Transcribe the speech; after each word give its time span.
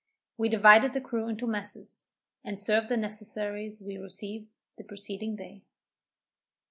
We 0.35 0.49
divided 0.49 0.93
the 0.93 0.99
crew 0.99 1.27
into 1.27 1.45
messes, 1.45 2.07
and 2.43 2.59
served 2.59 2.89
the 2.89 2.97
necessaries 2.97 3.83
we 3.83 3.99
received 3.99 4.47
the 4.77 4.83
preceding 4.83 5.35
day. 5.35 5.61